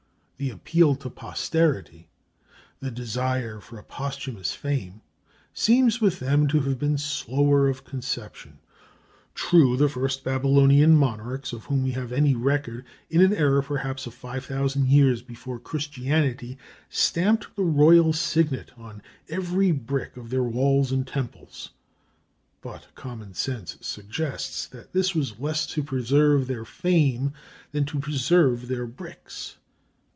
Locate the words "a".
3.77-3.83